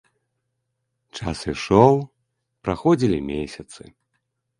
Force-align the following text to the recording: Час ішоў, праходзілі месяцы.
Час 1.19 1.37
ішоў, 1.53 1.95
праходзілі 2.69 3.19
месяцы. 3.29 3.81